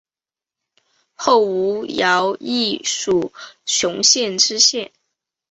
[1.13, 3.31] 后吴兆毅署
[3.67, 4.91] 雄县知县。